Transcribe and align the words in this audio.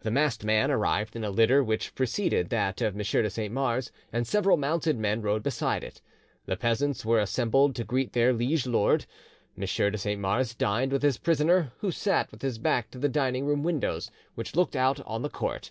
The 0.00 0.10
masked 0.10 0.44
man 0.44 0.70
arrived 0.70 1.16
in 1.16 1.24
a 1.24 1.30
litter 1.30 1.64
which 1.64 1.94
preceded 1.94 2.50
that 2.50 2.82
of 2.82 2.94
M. 2.94 2.98
de 2.98 3.30
Saint 3.30 3.54
Mars, 3.54 3.90
and 4.12 4.26
several 4.26 4.58
mounted 4.58 4.98
men 4.98 5.22
rode 5.22 5.42
beside 5.42 5.82
it. 5.82 6.02
The 6.44 6.58
peasants 6.58 7.06
were 7.06 7.18
assembled 7.18 7.74
to 7.76 7.84
greet 7.84 8.12
their 8.12 8.34
liege 8.34 8.66
lord. 8.66 9.06
M. 9.56 9.64
de 9.64 9.96
Saint 9.96 10.20
Mars 10.20 10.54
dined 10.54 10.92
with 10.92 11.00
his 11.02 11.16
prisoner, 11.16 11.72
who 11.78 11.90
sat 11.90 12.30
with 12.30 12.42
his 12.42 12.58
back 12.58 12.90
to 12.90 12.98
the 12.98 13.08
dining 13.08 13.46
room 13.46 13.62
windows, 13.62 14.10
which 14.34 14.54
looked 14.54 14.76
out 14.76 15.00
on 15.06 15.22
the 15.22 15.30
court. 15.30 15.70